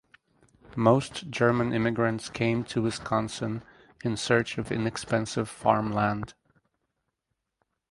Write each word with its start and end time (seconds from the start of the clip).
Most 0.75 1.29
German 1.29 1.73
immigrants 1.73 2.27
came 2.27 2.63
to 2.63 2.81
Wisconsin 2.81 3.61
in 4.03 4.17
search 4.17 4.57
of 4.57 4.71
inexpensive 4.71 5.47
farmland. 5.47 6.33